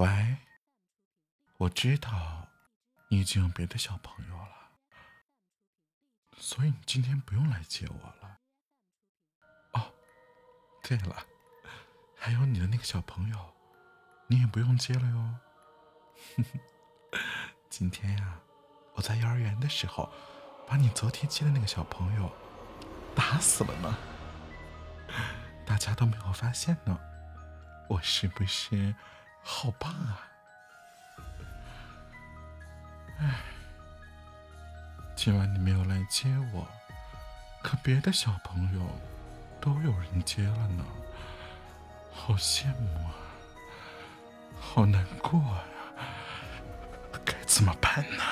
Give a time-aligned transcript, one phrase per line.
[0.00, 0.38] 喂，
[1.58, 2.48] 我知道
[3.08, 4.70] 你已经有别的小朋友了，
[6.38, 8.38] 所以你今天不用来接我了。
[9.72, 9.92] 哦，
[10.82, 11.26] 对了，
[12.16, 13.54] 还有你的那个小朋友，
[14.26, 15.34] 你也不用接了哟。
[17.68, 18.40] 今天呀，
[18.94, 20.10] 我在幼儿园的时候，
[20.66, 22.32] 把你昨天接的那个小朋友
[23.14, 23.98] 打死了呢，
[25.66, 26.98] 大家都没有发现呢。
[27.90, 28.94] 我是不是？
[29.42, 30.26] 好棒啊！
[33.18, 33.34] 哎，
[35.14, 36.66] 今晚你没有来接我，
[37.62, 38.80] 可别的小朋友
[39.60, 40.84] 都有人接了呢，
[42.12, 43.14] 好羡慕啊，
[44.58, 45.62] 好难过呀，
[47.24, 48.22] 该怎么办呢？